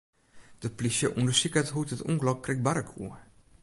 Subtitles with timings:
[0.63, 3.09] De plysje ûndersiket hoe't it ûngelok krekt barre koe.